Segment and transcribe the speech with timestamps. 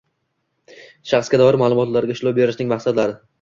[1.09, 3.17] Shaxsga doir ma’lumotlarga ishlov berishning maqsadlari